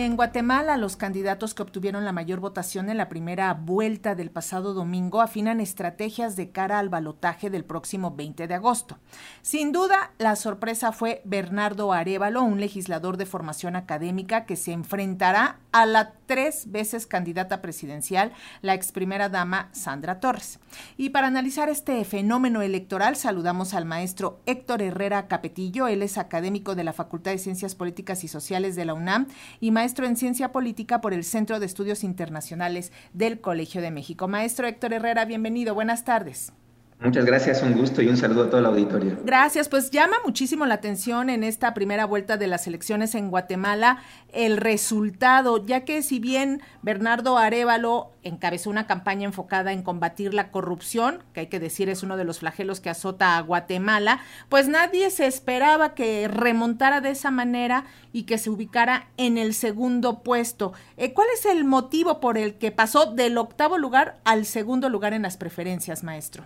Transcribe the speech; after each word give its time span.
En 0.00 0.14
Guatemala, 0.14 0.76
los 0.76 0.94
candidatos 0.94 1.54
que 1.54 1.62
obtuvieron 1.62 2.04
la 2.04 2.12
mayor 2.12 2.38
votación 2.38 2.88
en 2.88 2.98
la 2.98 3.08
primera 3.08 3.52
vuelta 3.52 4.14
del 4.14 4.30
pasado 4.30 4.72
domingo 4.72 5.20
afinan 5.20 5.60
estrategias 5.60 6.36
de 6.36 6.52
cara 6.52 6.78
al 6.78 6.88
balotaje 6.88 7.50
del 7.50 7.64
próximo 7.64 8.14
20 8.14 8.46
de 8.46 8.54
agosto. 8.54 8.98
Sin 9.42 9.72
duda, 9.72 10.12
la 10.18 10.36
sorpresa 10.36 10.92
fue 10.92 11.20
Bernardo 11.24 11.92
Arevalo, 11.92 12.44
un 12.44 12.60
legislador 12.60 13.16
de 13.16 13.26
formación 13.26 13.74
académica 13.74 14.46
que 14.46 14.54
se 14.54 14.70
enfrentará 14.70 15.58
a 15.72 15.84
la 15.84 16.12
tres 16.28 16.70
veces 16.70 17.08
candidata 17.08 17.60
presidencial, 17.60 18.32
la 18.62 18.74
ex 18.74 18.92
primera 18.92 19.28
dama 19.28 19.68
Sandra 19.72 20.20
Torres. 20.20 20.60
Y 20.96 21.10
para 21.10 21.26
analizar 21.26 21.70
este 21.70 22.04
fenómeno 22.04 22.62
electoral, 22.62 23.16
saludamos 23.16 23.74
al 23.74 23.84
maestro 23.84 24.40
Héctor 24.46 24.82
Herrera 24.82 25.26
Capetillo. 25.26 25.88
Él 25.88 26.02
es 26.02 26.18
académico 26.18 26.76
de 26.76 26.84
la 26.84 26.92
Facultad 26.92 27.32
de 27.32 27.38
Ciencias 27.38 27.74
Políticas 27.74 28.22
y 28.22 28.28
Sociales 28.28 28.76
de 28.76 28.84
la 28.84 28.94
UNAM 28.94 29.26
y 29.58 29.72
maestro 29.72 29.87
maestro 29.88 30.04
en 30.04 30.18
Ciencia 30.18 30.52
Política 30.52 31.00
por 31.00 31.14
el 31.14 31.24
Centro 31.24 31.60
de 31.60 31.64
Estudios 31.64 32.04
Internacionales 32.04 32.92
del 33.14 33.40
Colegio 33.40 33.80
de 33.80 33.90
México. 33.90 34.28
Maestro 34.28 34.66
Héctor 34.66 34.92
Herrera, 34.92 35.24
bienvenido. 35.24 35.74
Buenas 35.74 36.04
tardes. 36.04 36.52
Muchas 37.00 37.24
gracias, 37.24 37.62
un 37.62 37.74
gusto 37.74 38.02
y 38.02 38.08
un 38.08 38.16
saludo 38.16 38.44
a 38.44 38.50
todo 38.50 38.58
el 38.58 38.66
auditorio. 38.66 39.18
Gracias, 39.24 39.68
pues 39.68 39.92
llama 39.92 40.16
muchísimo 40.24 40.66
la 40.66 40.74
atención 40.74 41.30
en 41.30 41.44
esta 41.44 41.72
primera 41.72 42.04
vuelta 42.06 42.36
de 42.36 42.48
las 42.48 42.66
elecciones 42.66 43.14
en 43.14 43.30
Guatemala 43.30 44.02
el 44.32 44.56
resultado, 44.56 45.64
ya 45.64 45.84
que 45.84 46.02
si 46.02 46.18
bien 46.18 46.60
Bernardo 46.82 47.38
Arevalo 47.38 48.10
encabezó 48.24 48.68
una 48.68 48.88
campaña 48.88 49.26
enfocada 49.26 49.72
en 49.72 49.82
combatir 49.82 50.34
la 50.34 50.50
corrupción, 50.50 51.22
que 51.32 51.40
hay 51.40 51.46
que 51.46 51.60
decir 51.60 51.88
es 51.88 52.02
uno 52.02 52.16
de 52.16 52.24
los 52.24 52.40
flagelos 52.40 52.80
que 52.80 52.90
azota 52.90 53.36
a 53.36 53.42
Guatemala, 53.42 54.18
pues 54.48 54.66
nadie 54.66 55.10
se 55.10 55.26
esperaba 55.26 55.94
que 55.94 56.26
remontara 56.26 57.00
de 57.00 57.10
esa 57.10 57.30
manera 57.30 57.84
y 58.12 58.24
que 58.24 58.38
se 58.38 58.50
ubicara 58.50 59.06
en 59.16 59.38
el 59.38 59.54
segundo 59.54 60.24
puesto. 60.24 60.72
Eh, 60.96 61.12
¿Cuál 61.12 61.28
es 61.32 61.46
el 61.46 61.64
motivo 61.64 62.18
por 62.18 62.38
el 62.38 62.58
que 62.58 62.72
pasó 62.72 63.06
del 63.06 63.38
octavo 63.38 63.78
lugar 63.78 64.18
al 64.24 64.46
segundo 64.46 64.88
lugar 64.88 65.12
en 65.12 65.22
las 65.22 65.36
preferencias, 65.36 66.02
maestro? 66.02 66.44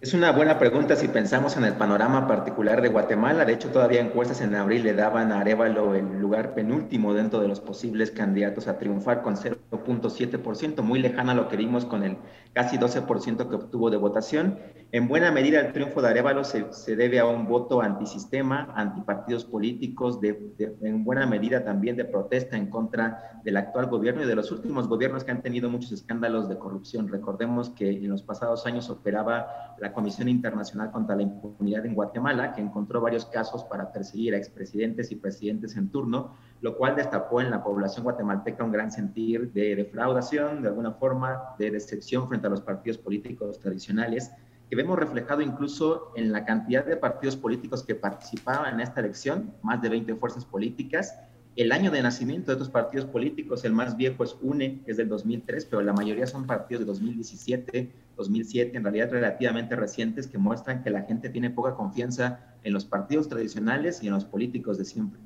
Es 0.00 0.14
una 0.14 0.30
buena 0.30 0.60
pregunta 0.60 0.94
si 0.94 1.08
pensamos 1.08 1.56
en 1.56 1.64
el 1.64 1.72
panorama 1.72 2.28
particular 2.28 2.82
de 2.82 2.88
Guatemala. 2.88 3.44
De 3.44 3.52
hecho, 3.52 3.70
todavía 3.70 4.00
encuestas 4.00 4.40
en 4.40 4.54
abril 4.54 4.84
le 4.84 4.94
daban 4.94 5.32
a 5.32 5.40
Arevalo 5.40 5.96
el 5.96 6.20
lugar 6.20 6.54
penúltimo 6.54 7.14
dentro 7.14 7.40
de 7.40 7.48
los 7.48 7.58
posibles 7.58 8.12
candidatos 8.12 8.68
a 8.68 8.78
triunfar 8.78 9.22
con 9.22 9.34
0.7%, 9.34 10.82
muy 10.82 11.00
lejana 11.00 11.32
a 11.32 11.34
lo 11.34 11.48
que 11.48 11.56
vimos 11.56 11.84
con 11.84 12.04
el 12.04 12.16
casi 12.58 12.76
12% 12.76 13.48
que 13.48 13.54
obtuvo 13.54 13.88
de 13.88 13.96
votación. 13.98 14.58
En 14.90 15.06
buena 15.06 15.30
medida 15.30 15.60
el 15.60 15.72
triunfo 15.72 16.02
de 16.02 16.08
Arevalo 16.08 16.42
se, 16.42 16.72
se 16.72 16.96
debe 16.96 17.20
a 17.20 17.24
un 17.24 17.46
voto 17.46 17.80
antisistema, 17.80 18.72
antipartidos 18.74 19.44
políticos, 19.44 20.20
de, 20.20 20.76
en 20.80 21.04
buena 21.04 21.24
medida 21.24 21.64
también 21.64 21.96
de 21.96 22.04
protesta 22.04 22.56
en 22.56 22.68
contra 22.68 23.40
del 23.44 23.58
actual 23.58 23.86
gobierno 23.86 24.24
y 24.24 24.26
de 24.26 24.34
los 24.34 24.50
últimos 24.50 24.88
gobiernos 24.88 25.22
que 25.22 25.30
han 25.30 25.40
tenido 25.40 25.70
muchos 25.70 25.92
escándalos 25.92 26.48
de 26.48 26.58
corrupción. 26.58 27.06
Recordemos 27.06 27.70
que 27.70 27.90
en 27.90 28.08
los 28.08 28.24
pasados 28.24 28.66
años 28.66 28.90
operaba 28.90 29.76
la 29.78 29.92
Comisión 29.92 30.28
Internacional 30.28 30.90
contra 30.90 31.14
la 31.14 31.22
Impunidad 31.22 31.86
en 31.86 31.94
Guatemala, 31.94 32.54
que 32.54 32.60
encontró 32.60 33.00
varios 33.00 33.24
casos 33.26 33.62
para 33.62 33.92
perseguir 33.92 34.34
a 34.34 34.38
expresidentes 34.38 35.12
y 35.12 35.14
presidentes 35.14 35.76
en 35.76 35.90
turno, 35.90 36.34
lo 36.60 36.76
cual 36.76 36.96
destapó 36.96 37.40
en 37.40 37.50
la 37.50 37.62
población 37.62 38.04
guatemalteca 38.04 38.64
un 38.64 38.72
gran 38.72 38.90
sentir 38.90 39.52
de 39.52 39.76
defraudación, 39.76 40.62
de 40.62 40.68
alguna 40.68 40.92
forma, 40.92 41.54
de 41.58 41.70
decepción 41.70 42.28
frente 42.28 42.46
a 42.46 42.50
los 42.50 42.60
partidos 42.60 42.98
políticos 42.98 43.60
tradicionales, 43.60 44.32
que 44.68 44.76
vemos 44.76 44.98
reflejado 44.98 45.40
incluso 45.40 46.12
en 46.16 46.32
la 46.32 46.44
cantidad 46.44 46.84
de 46.84 46.96
partidos 46.96 47.36
políticos 47.36 47.84
que 47.84 47.94
participaban 47.94 48.74
en 48.74 48.80
esta 48.80 49.00
elección, 49.00 49.54
más 49.62 49.80
de 49.80 49.88
20 49.88 50.14
fuerzas 50.16 50.44
políticas, 50.44 51.14
el 51.58 51.72
año 51.72 51.90
de 51.90 52.02
nacimiento 52.02 52.52
de 52.52 52.52
estos 52.52 52.70
partidos 52.70 53.06
políticos, 53.06 53.64
el 53.64 53.72
más 53.72 53.96
viejo 53.96 54.22
es 54.22 54.36
UNE, 54.42 54.80
que 54.84 54.92
es 54.92 54.96
del 54.96 55.08
2003, 55.08 55.64
pero 55.64 55.82
la 55.82 55.92
mayoría 55.92 56.24
son 56.24 56.46
partidos 56.46 56.82
de 56.82 56.86
2017, 56.86 57.92
2007, 58.16 58.76
en 58.76 58.84
realidad 58.84 59.10
relativamente 59.10 59.74
recientes, 59.74 60.28
que 60.28 60.38
muestran 60.38 60.84
que 60.84 60.90
la 60.90 61.02
gente 61.02 61.30
tiene 61.30 61.50
poca 61.50 61.74
confianza 61.74 62.54
en 62.62 62.72
los 62.72 62.84
partidos 62.84 63.28
tradicionales 63.28 64.04
y 64.04 64.06
en 64.06 64.12
los 64.12 64.24
políticos 64.24 64.78
de 64.78 64.84
siempre. 64.84 65.20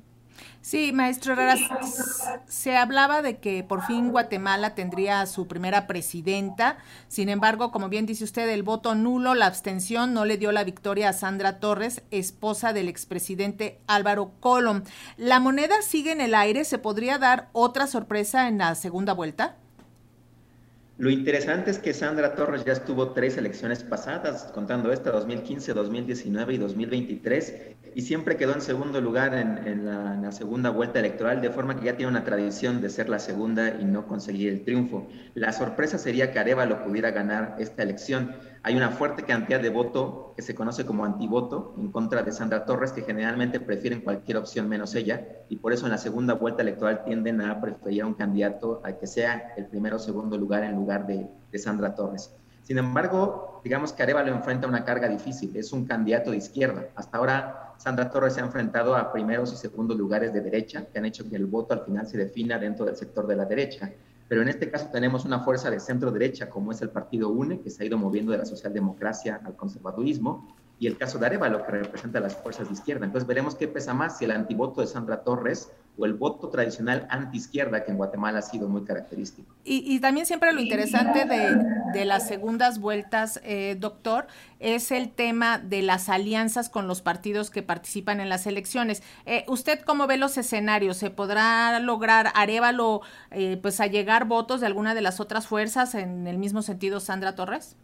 Sí, 0.61 0.93
maestro 0.93 1.35
se 2.47 2.77
hablaba 2.77 3.21
de 3.21 3.37
que 3.39 3.63
por 3.63 3.85
fin 3.85 4.11
Guatemala 4.11 4.75
tendría 4.75 5.25
su 5.25 5.45
primera 5.45 5.87
presidenta. 5.87 6.77
Sin 7.09 7.27
embargo, 7.27 7.71
como 7.71 7.89
bien 7.89 8.05
dice 8.05 8.23
usted, 8.23 8.47
el 8.49 8.63
voto 8.63 8.95
nulo, 8.95 9.35
la 9.35 9.45
abstención, 9.45 10.13
no 10.13 10.23
le 10.23 10.37
dio 10.37 10.53
la 10.53 10.63
victoria 10.63 11.09
a 11.09 11.13
Sandra 11.13 11.59
Torres, 11.59 12.03
esposa 12.11 12.71
del 12.71 12.87
expresidente 12.87 13.81
Álvaro 13.87 14.31
Colom. 14.39 14.83
¿La 15.17 15.41
moneda 15.41 15.81
sigue 15.81 16.13
en 16.13 16.21
el 16.21 16.33
aire? 16.33 16.63
¿Se 16.63 16.77
podría 16.77 17.17
dar 17.17 17.49
otra 17.51 17.85
sorpresa 17.85 18.47
en 18.47 18.59
la 18.59 18.73
segunda 18.75 19.13
vuelta? 19.13 19.57
Lo 21.03 21.09
interesante 21.09 21.69
es 21.69 21.79
que 21.79 21.93
Sandra 21.93 22.33
Torres 22.33 22.63
ya 22.63 22.71
estuvo 22.71 23.11
tres 23.11 23.35
elecciones 23.35 23.83
pasadas, 23.83 24.45
contando 24.53 24.89
esta 24.93 25.11
2015, 25.11 25.73
2019 25.73 26.53
y 26.53 26.57
2023, 26.57 27.55
y 27.93 28.01
siempre 28.03 28.37
quedó 28.37 28.53
en 28.53 28.61
segundo 28.61 29.01
lugar 29.01 29.33
en, 29.33 29.85
la, 29.85 30.31
segunda 30.31 30.69
vuelta 30.69 30.99
electoral, 30.99 31.41
de 31.41 31.49
forma 31.49 31.77
que 31.77 31.87
ya 31.87 31.97
tiene 31.97 32.09
una 32.09 32.23
tradición 32.23 32.79
de 32.79 32.89
ser 32.89 33.09
la 33.09 33.19
segunda 33.19 33.75
y 33.81 33.83
no 33.83 34.07
conseguir 34.07 34.47
el 34.47 34.63
triunfo. 34.63 35.09
La 35.35 35.51
sorpresa 35.51 35.97
sería 35.97 36.31
que 36.31 36.39
Arevalo 36.39 36.85
pudiera 36.85 37.11
ganar 37.11 37.57
esta 37.59 37.83
elección. 37.83 38.37
Hay 38.65 38.77
una 38.77 38.91
fuerte 38.91 39.23
cantidad 39.23 39.59
de 39.59 39.69
voto 39.69 40.31
que 40.37 40.41
se 40.41 40.55
conoce 40.55 40.85
como 40.85 41.03
antivoto 41.03 41.75
en 41.77 41.91
contra 41.91 42.23
de 42.23 42.31
Sandra 42.31 42.63
Torres, 42.63 42.93
que 42.93 43.01
generalmente 43.01 43.59
prefieren 43.59 43.99
cualquier 43.99 44.37
opción 44.37 44.69
menos 44.69 44.95
ella, 44.95 45.27
y 45.49 45.57
por 45.57 45.73
eso 45.73 45.85
en 45.85 45.91
la 45.91 45.97
segunda 45.97 46.33
vuelta 46.35 46.61
electoral 46.61 47.03
tienden 47.03 47.41
a 47.41 47.59
preferir 47.59 48.03
a 48.03 48.05
un 48.05 48.13
candidato 48.13 48.79
al 48.85 48.97
que 48.97 49.05
sea 49.05 49.53
el 49.57 49.65
primero 49.65 49.97
o 49.97 49.99
segundo 49.99 50.37
lugar 50.37 50.63
en 50.63 50.75
lugar 50.75 51.05
de, 51.05 51.27
de 51.51 51.59
Sandra 51.59 51.93
Torres. 51.93 52.33
Sin 52.61 52.77
embargo, 52.77 53.59
digamos 53.65 53.91
que 53.91 54.01
Arevalo 54.01 54.31
enfrenta 54.31 54.65
una 54.65 54.85
carga 54.85 55.09
difícil, 55.09 55.53
es 55.57 55.73
un 55.73 55.85
candidato 55.85 56.31
de 56.31 56.37
izquierda. 56.37 56.87
Hasta 56.95 57.17
ahora 57.17 57.73
Sandra 57.75 58.09
Torres 58.09 58.35
se 58.35 58.39
ha 58.39 58.45
enfrentado 58.45 58.95
a 58.95 59.11
primeros 59.11 59.51
y 59.51 59.57
segundos 59.57 59.97
lugares 59.97 60.31
de 60.31 60.39
derecha, 60.39 60.85
que 60.85 60.99
han 60.99 61.03
hecho 61.03 61.29
que 61.29 61.35
el 61.35 61.47
voto 61.47 61.73
al 61.73 61.81
final 61.81 62.07
se 62.07 62.17
defina 62.17 62.57
dentro 62.57 62.85
del 62.85 62.95
sector 62.95 63.27
de 63.27 63.35
la 63.35 63.43
derecha. 63.43 63.91
Pero 64.27 64.41
en 64.41 64.47
este 64.49 64.71
caso 64.71 64.89
tenemos 64.91 65.25
una 65.25 65.39
fuerza 65.39 65.69
de 65.69 65.79
centro 65.79 66.11
derecha, 66.11 66.49
como 66.49 66.71
es 66.71 66.81
el 66.81 66.89
partido 66.89 67.29
UNE, 67.29 67.59
que 67.59 67.69
se 67.69 67.83
ha 67.83 67.85
ido 67.85 67.97
moviendo 67.97 68.31
de 68.31 68.39
la 68.39 68.45
socialdemocracia 68.45 69.41
al 69.43 69.55
conservadurismo, 69.55 70.55
y 70.79 70.87
el 70.87 70.97
caso 70.97 71.19
de 71.19 71.27
Arevalo, 71.27 71.63
que 71.65 71.71
representa 71.71 72.19
las 72.19 72.35
fuerzas 72.35 72.67
de 72.67 72.73
izquierda. 72.73 73.05
Entonces 73.05 73.27
veremos 73.27 73.55
qué 73.55 73.67
pesa 73.67 73.93
más, 73.93 74.17
si 74.17 74.25
el 74.25 74.31
antivoto 74.31 74.81
de 74.81 74.87
Sandra 74.87 75.23
Torres 75.23 75.71
o 75.97 76.05
el 76.05 76.13
voto 76.13 76.49
tradicional 76.49 77.05
anti-izquierda, 77.09 77.83
que 77.83 77.91
en 77.91 77.97
Guatemala 77.97 78.39
ha 78.39 78.41
sido 78.41 78.67
muy 78.67 78.83
característico. 78.83 79.53
Y, 79.63 79.99
también 79.99 80.25
siempre 80.25 80.51
lo 80.51 80.59
interesante 80.59 81.25
de, 81.25 82.05
las 82.05 82.27
segundas 82.27 82.79
vueltas, 82.79 83.39
eh, 83.43 83.77
doctor, 83.79 84.27
es 84.59 84.91
el 84.91 85.11
tema 85.11 85.59
de 85.59 85.81
las 85.81 86.09
alianzas 86.09 86.69
con 86.69 86.87
los 86.87 87.01
partidos 87.01 87.49
que 87.49 87.61
participan 87.61 88.19
en 88.19 88.29
las 88.29 88.47
elecciones. 88.47 89.03
Eh, 89.25 89.45
¿Usted 89.47 89.81
cómo 89.81 90.07
ve 90.07 90.17
los 90.17 90.37
escenarios? 90.37 90.97
¿Se 90.97 91.11
podrá 91.11 91.79
lograr 91.79 92.31
Arevalo 92.33 93.01
eh, 93.31 93.57
pues 93.61 93.79
a 93.79 93.87
llegar 93.87 94.25
votos 94.25 94.61
de 94.61 94.67
alguna 94.67 94.95
de 94.95 95.01
las 95.01 95.19
otras 95.19 95.47
fuerzas 95.47 95.95
en 95.95 96.27
el 96.27 96.37
mismo 96.37 96.61
sentido 96.61 96.99
Sandra 96.99 97.35
Torres? 97.35 97.77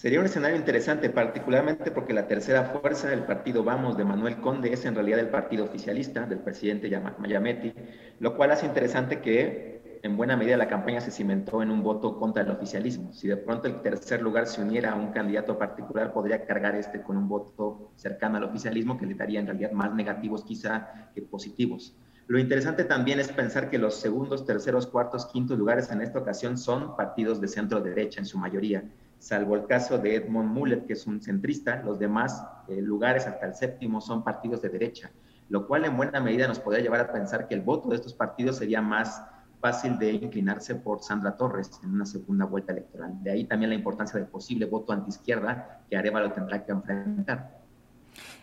Sería 0.00 0.18
un 0.18 0.24
escenario 0.24 0.56
interesante, 0.56 1.10
particularmente 1.10 1.90
porque 1.90 2.14
la 2.14 2.26
tercera 2.26 2.64
fuerza 2.64 3.10
del 3.10 3.24
partido 3.24 3.62
Vamos 3.62 3.98
de 3.98 4.04
Manuel 4.06 4.40
Conde 4.40 4.72
es 4.72 4.86
en 4.86 4.94
realidad 4.94 5.18
el 5.18 5.28
partido 5.28 5.66
oficialista 5.66 6.24
del 6.24 6.38
presidente 6.38 6.90
Mayametti, 7.18 7.74
lo 8.18 8.34
cual 8.34 8.52
hace 8.52 8.64
interesante 8.64 9.20
que 9.20 10.00
en 10.02 10.16
buena 10.16 10.38
medida 10.38 10.56
la 10.56 10.68
campaña 10.68 11.02
se 11.02 11.10
cimentó 11.10 11.62
en 11.62 11.70
un 11.70 11.82
voto 11.82 12.18
contra 12.18 12.44
el 12.44 12.50
oficialismo. 12.50 13.12
Si 13.12 13.28
de 13.28 13.36
pronto 13.36 13.68
el 13.68 13.82
tercer 13.82 14.22
lugar 14.22 14.46
se 14.46 14.62
uniera 14.62 14.92
a 14.92 14.94
un 14.94 15.12
candidato 15.12 15.58
particular, 15.58 16.14
podría 16.14 16.46
cargar 16.46 16.76
este 16.76 17.02
con 17.02 17.18
un 17.18 17.28
voto 17.28 17.92
cercano 17.96 18.38
al 18.38 18.44
oficialismo 18.44 18.96
que 18.96 19.04
le 19.04 19.12
daría 19.12 19.40
en 19.40 19.48
realidad 19.48 19.72
más 19.72 19.92
negativos 19.92 20.44
quizá 20.44 21.10
que 21.14 21.20
positivos. 21.20 21.94
Lo 22.26 22.38
interesante 22.38 22.84
también 22.84 23.20
es 23.20 23.28
pensar 23.28 23.68
que 23.68 23.76
los 23.76 23.96
segundos, 23.96 24.46
terceros, 24.46 24.86
cuartos, 24.86 25.26
quintos 25.26 25.58
lugares 25.58 25.90
en 25.90 26.00
esta 26.00 26.20
ocasión 26.20 26.56
son 26.56 26.96
partidos 26.96 27.38
de 27.38 27.48
centro 27.48 27.82
derecha 27.82 28.20
en 28.20 28.24
su 28.24 28.38
mayoría 28.38 28.82
salvo 29.20 29.54
el 29.54 29.66
caso 29.66 29.98
de 29.98 30.16
Edmond 30.16 30.50
Muller, 30.50 30.86
que 30.86 30.94
es 30.94 31.06
un 31.06 31.20
centrista, 31.20 31.82
los 31.82 31.98
demás 31.98 32.42
eh, 32.68 32.80
lugares 32.80 33.26
hasta 33.26 33.46
el 33.46 33.54
séptimo 33.54 34.00
son 34.00 34.24
partidos 34.24 34.62
de 34.62 34.70
derecha, 34.70 35.12
lo 35.50 35.66
cual 35.66 35.84
en 35.84 35.96
buena 35.96 36.20
medida 36.20 36.48
nos 36.48 36.58
podría 36.58 36.82
llevar 36.82 37.00
a 37.00 37.12
pensar 37.12 37.46
que 37.46 37.54
el 37.54 37.60
voto 37.60 37.90
de 37.90 37.96
estos 37.96 38.14
partidos 38.14 38.56
sería 38.56 38.80
más 38.80 39.22
fácil 39.60 39.98
de 39.98 40.12
inclinarse 40.12 40.74
por 40.74 41.02
Sandra 41.02 41.36
Torres 41.36 41.70
en 41.84 41.90
una 41.90 42.06
segunda 42.06 42.46
vuelta 42.46 42.72
electoral. 42.72 43.22
De 43.22 43.30
ahí 43.30 43.44
también 43.44 43.68
la 43.68 43.76
importancia 43.76 44.18
del 44.18 44.28
posible 44.28 44.64
voto 44.64 44.92
antiizquierda 44.94 45.82
que 45.90 45.98
Arevalo 45.98 46.32
tendrá 46.32 46.64
que 46.64 46.72
enfrentar. 46.72 47.59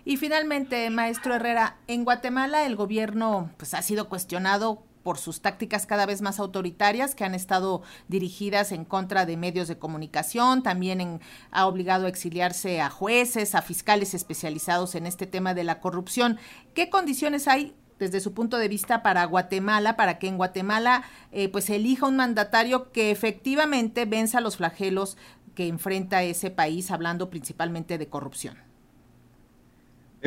Y 0.05 0.17
finalmente, 0.17 0.89
maestro 0.89 1.35
Herrera, 1.35 1.77
en 1.87 2.03
Guatemala 2.05 2.65
el 2.65 2.75
gobierno 2.75 3.49
pues, 3.57 3.73
ha 3.73 3.81
sido 3.81 4.09
cuestionado 4.09 4.83
por 5.07 5.17
sus 5.17 5.39
tácticas 5.39 5.85
cada 5.85 6.05
vez 6.05 6.21
más 6.21 6.37
autoritarias 6.37 7.15
que 7.15 7.23
han 7.23 7.33
estado 7.33 7.81
dirigidas 8.09 8.73
en 8.73 8.83
contra 8.83 9.25
de 9.25 9.37
medios 9.37 9.69
de 9.69 9.77
comunicación, 9.77 10.63
también 10.63 11.21
ha 11.49 11.65
obligado 11.65 12.07
a 12.07 12.09
exiliarse 12.09 12.81
a 12.81 12.89
jueces, 12.89 13.55
a 13.55 13.61
fiscales 13.61 14.13
especializados 14.13 14.95
en 14.95 15.07
este 15.07 15.25
tema 15.25 15.53
de 15.53 15.63
la 15.63 15.79
corrupción. 15.79 16.39
¿Qué 16.73 16.89
condiciones 16.89 17.47
hay 17.47 17.73
desde 17.99 18.19
su 18.19 18.33
punto 18.33 18.57
de 18.57 18.67
vista 18.67 19.01
para 19.01 19.23
Guatemala, 19.23 19.95
para 19.95 20.19
que 20.19 20.27
en 20.27 20.35
Guatemala 20.35 21.03
eh, 21.31 21.47
pues 21.47 21.69
elija 21.69 22.05
un 22.05 22.17
mandatario 22.17 22.91
que 22.91 23.09
efectivamente 23.09 24.03
venza 24.03 24.41
los 24.41 24.57
flagelos 24.57 25.15
que 25.55 25.67
enfrenta 25.67 26.21
ese 26.23 26.51
país, 26.51 26.91
hablando 26.91 27.29
principalmente 27.29 27.97
de 27.97 28.09
corrupción? 28.09 28.66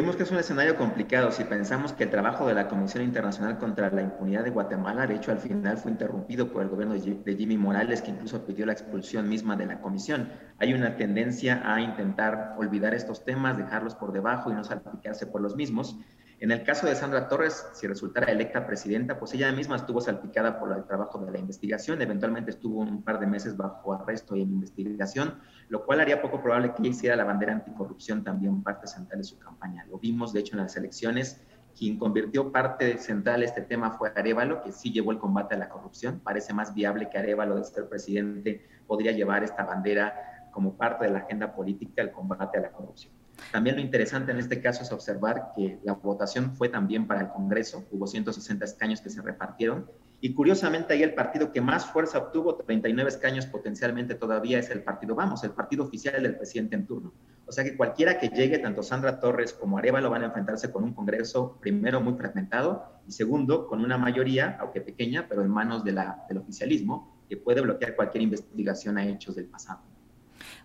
Vemos 0.00 0.16
que 0.16 0.22
es 0.22 0.30
un 0.30 0.38
escenario 0.38 0.78
complicado 0.78 1.30
si 1.30 1.44
pensamos 1.44 1.92
que 1.92 2.04
el 2.04 2.10
trabajo 2.10 2.46
de 2.46 2.54
la 2.54 2.68
Comisión 2.68 3.04
Internacional 3.04 3.58
contra 3.58 3.90
la 3.90 4.00
Impunidad 4.00 4.42
de 4.42 4.48
Guatemala, 4.48 5.06
de 5.06 5.16
hecho, 5.16 5.30
al 5.30 5.40
final 5.40 5.76
fue 5.76 5.90
interrumpido 5.90 6.50
por 6.50 6.62
el 6.62 6.70
gobierno 6.70 6.94
de 6.94 7.36
Jimmy 7.36 7.58
Morales, 7.58 8.00
que 8.00 8.10
incluso 8.10 8.46
pidió 8.46 8.64
la 8.64 8.72
expulsión 8.72 9.28
misma 9.28 9.56
de 9.56 9.66
la 9.66 9.82
comisión. 9.82 10.30
Hay 10.58 10.72
una 10.72 10.96
tendencia 10.96 11.60
a 11.70 11.82
intentar 11.82 12.54
olvidar 12.56 12.94
estos 12.94 13.26
temas, 13.26 13.58
dejarlos 13.58 13.94
por 13.94 14.12
debajo 14.12 14.50
y 14.50 14.54
no 14.54 14.64
salpicarse 14.64 15.26
por 15.26 15.42
los 15.42 15.54
mismos. 15.54 15.98
En 16.40 16.50
el 16.50 16.64
caso 16.64 16.86
de 16.86 16.94
Sandra 16.94 17.28
Torres, 17.28 17.66
si 17.74 17.86
resultara 17.86 18.32
electa 18.32 18.66
presidenta, 18.66 19.18
pues 19.18 19.34
ella 19.34 19.52
misma 19.52 19.76
estuvo 19.76 20.00
salpicada 20.00 20.58
por 20.58 20.74
el 20.74 20.84
trabajo 20.86 21.18
de 21.18 21.30
la 21.30 21.38
investigación, 21.38 22.00
eventualmente 22.00 22.50
estuvo 22.50 22.80
un 22.80 23.02
par 23.02 23.20
de 23.20 23.26
meses 23.26 23.58
bajo 23.58 23.92
arresto 23.92 24.34
y 24.34 24.40
en 24.40 24.48
investigación, 24.48 25.38
lo 25.68 25.84
cual 25.84 26.00
haría 26.00 26.22
poco 26.22 26.42
probable 26.42 26.72
que 26.72 26.88
hiciera 26.88 27.14
la 27.14 27.24
bandera 27.24 27.52
anticorrupción 27.52 28.24
también 28.24 28.62
parte 28.62 28.86
central 28.86 29.18
de 29.18 29.24
su 29.24 29.38
campaña. 29.38 29.84
Lo 29.90 29.98
vimos, 29.98 30.32
de 30.32 30.40
hecho, 30.40 30.56
en 30.56 30.62
las 30.62 30.74
elecciones. 30.78 31.42
Quien 31.78 31.98
convirtió 31.98 32.50
parte 32.50 32.96
central 32.96 33.42
este 33.42 33.60
tema 33.60 33.90
fue 33.90 34.10
Arevalo, 34.16 34.62
que 34.62 34.72
sí 34.72 34.90
llevó 34.90 35.12
el 35.12 35.18
combate 35.18 35.56
a 35.56 35.58
la 35.58 35.68
corrupción. 35.68 36.20
Parece 36.20 36.54
más 36.54 36.72
viable 36.72 37.10
que 37.10 37.18
Arevalo, 37.18 37.56
de 37.56 37.64
ser 37.64 37.86
presidente, 37.86 38.66
podría 38.86 39.12
llevar 39.12 39.44
esta 39.44 39.64
bandera 39.64 40.48
como 40.52 40.74
parte 40.74 41.04
de 41.04 41.10
la 41.10 41.18
agenda 41.18 41.54
política, 41.54 42.00
el 42.00 42.10
combate 42.10 42.56
a 42.56 42.62
la 42.62 42.72
corrupción. 42.72 43.19
También 43.52 43.76
lo 43.76 43.82
interesante 43.82 44.32
en 44.32 44.38
este 44.38 44.60
caso 44.60 44.82
es 44.82 44.92
observar 44.92 45.52
que 45.56 45.78
la 45.82 45.94
votación 45.94 46.54
fue 46.54 46.68
también 46.68 47.06
para 47.06 47.22
el 47.22 47.28
Congreso, 47.28 47.84
hubo 47.90 48.06
160 48.06 48.64
escaños 48.64 49.00
que 49.00 49.10
se 49.10 49.22
repartieron 49.22 49.86
y 50.22 50.34
curiosamente 50.34 50.92
ahí 50.92 51.02
el 51.02 51.14
partido 51.14 51.50
que 51.50 51.60
más 51.62 51.86
fuerza 51.86 52.18
obtuvo, 52.18 52.54
39 52.54 53.08
escaños 53.08 53.46
potencialmente 53.46 54.14
todavía, 54.14 54.58
es 54.58 54.70
el 54.70 54.82
partido 54.82 55.14
Vamos, 55.14 55.42
el 55.44 55.52
partido 55.52 55.84
oficial 55.84 56.22
del 56.22 56.36
presidente 56.36 56.76
en 56.76 56.86
turno. 56.86 57.12
O 57.46 57.52
sea 57.52 57.64
que 57.64 57.76
cualquiera 57.76 58.18
que 58.18 58.28
llegue, 58.28 58.58
tanto 58.58 58.82
Sandra 58.82 59.18
Torres 59.18 59.54
como 59.54 59.78
Arevalo, 59.78 60.10
van 60.10 60.22
a 60.22 60.26
enfrentarse 60.26 60.70
con 60.70 60.84
un 60.84 60.92
Congreso, 60.92 61.58
primero, 61.60 62.00
muy 62.00 62.14
fragmentado 62.14 63.00
y 63.08 63.12
segundo, 63.12 63.66
con 63.66 63.82
una 63.82 63.96
mayoría, 63.96 64.58
aunque 64.60 64.82
pequeña, 64.82 65.26
pero 65.28 65.42
en 65.42 65.48
manos 65.48 65.82
del 65.84 65.98
oficialismo, 66.36 67.24
que 67.28 67.38
puede 67.38 67.62
bloquear 67.62 67.96
cualquier 67.96 68.22
investigación 68.22 68.98
a 68.98 69.06
hechos 69.06 69.36
del 69.36 69.46
pasado. 69.46 69.80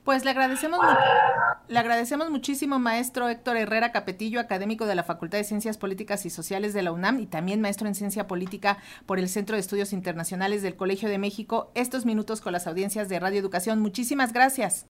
Pues 0.05 0.23
le 0.23 0.29
agradecemos, 0.29 0.79
le 1.67 1.79
agradecemos 1.79 2.29
muchísimo, 2.29 2.77
maestro 2.77 3.27
Héctor 3.27 3.57
Herrera 3.57 3.91
Capetillo, 3.91 4.39
académico 4.39 4.85
de 4.85 4.93
la 4.93 5.03
Facultad 5.03 5.39
de 5.39 5.43
Ciencias 5.43 5.79
Políticas 5.79 6.27
y 6.27 6.29
Sociales 6.29 6.75
de 6.75 6.83
la 6.83 6.91
UNAM 6.91 7.19
y 7.19 7.25
también 7.25 7.59
maestro 7.59 7.87
en 7.87 7.95
Ciencia 7.95 8.27
Política 8.27 8.77
por 9.07 9.17
el 9.17 9.27
Centro 9.27 9.55
de 9.55 9.61
Estudios 9.61 9.93
Internacionales 9.93 10.61
del 10.61 10.75
Colegio 10.75 11.09
de 11.09 11.17
México, 11.17 11.71
estos 11.73 12.05
minutos 12.05 12.39
con 12.39 12.53
las 12.53 12.67
audiencias 12.67 13.09
de 13.09 13.19
Radio 13.19 13.39
Educación. 13.39 13.79
Muchísimas 13.79 14.31
gracias. 14.31 14.83